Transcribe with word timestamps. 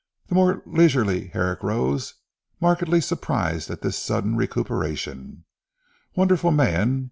The 0.29 0.33
more 0.33 0.63
leisurely 0.65 1.27
Herrick 1.27 1.61
rose, 1.61 2.15
markedly 2.59 3.01
surprised 3.01 3.69
at 3.69 3.81
this 3.83 3.99
sudden 3.99 4.35
recuperation. 4.35 5.43
"Wonderful 6.15 6.49
man. 6.49 6.99